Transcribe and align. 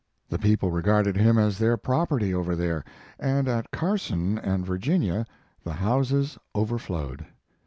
The 0.29 0.39
people 0.39 0.71
regarded 0.71 1.15
him 1.15 1.37
as 1.37 1.59
their 1.59 1.77
property 1.77 2.33
over 2.33 2.55
there, 2.55 2.83
and 3.19 3.47
at 3.47 3.69
Carson 3.69 4.39
and 4.39 4.65
Virginia 4.65 5.27
the 5.63 5.73
houses 5.73 6.39
overflowed. 6.55 7.23